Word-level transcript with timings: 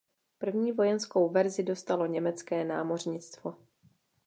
První 0.37 0.71
vojenskou 0.71 1.29
verzi 1.29 1.63
dostalo 1.63 2.05
německé 2.05 2.63
námořnictvo. 2.65 3.55